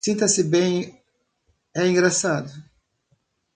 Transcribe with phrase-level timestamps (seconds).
[0.03, 0.99] Sinta-se bem
[1.75, 2.51] e engraçado